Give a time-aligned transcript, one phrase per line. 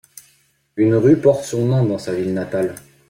[0.77, 2.73] Une rue porte son nom dans sa ville natale.